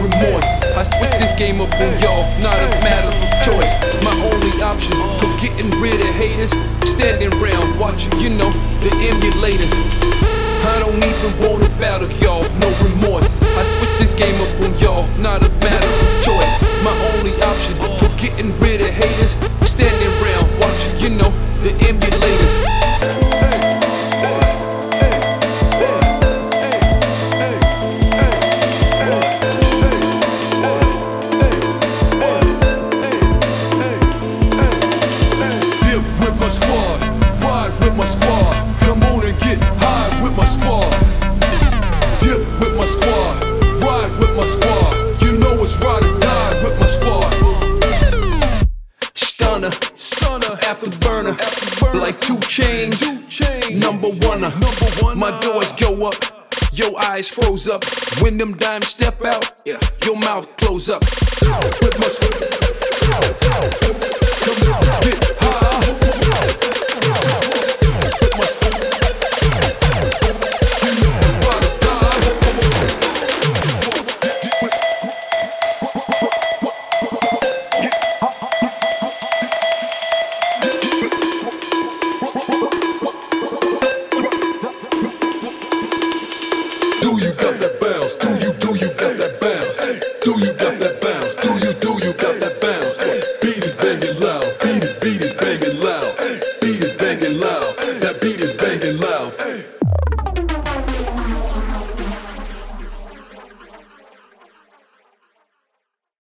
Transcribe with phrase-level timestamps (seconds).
[0.00, 0.48] remorse.
[0.76, 3.72] I switched this game up on y'all, not a matter of choice.
[4.02, 6.52] My only option to getting rid of haters,
[6.88, 9.72] standing around watching, you know, the emulators.
[10.64, 13.40] I don't even want a battle, y'all, no remorse.
[13.42, 15.49] I switched this game up on y'all, not a
[44.10, 45.22] ride with my squad.
[45.22, 47.32] You know it's ride or die with my squad.
[49.14, 52.00] Stunner, stunner, afterburner, afterburner.
[52.00, 53.00] like two chains.
[53.00, 53.70] Two chains.
[53.70, 55.18] Number one, number one.
[55.18, 56.14] My doors go up.
[56.72, 57.84] Your eyes froze up
[58.20, 59.52] when them dimes step out.
[59.64, 61.02] Yeah, your mouth close up.
[61.02, 62.40] With my squad.